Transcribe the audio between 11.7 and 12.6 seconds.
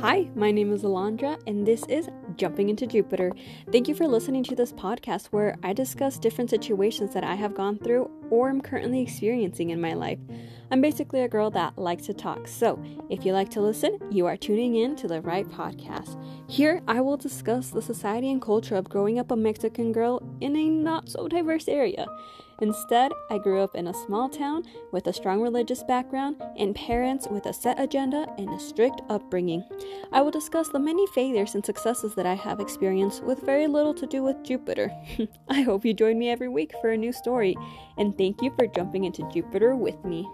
likes to talk,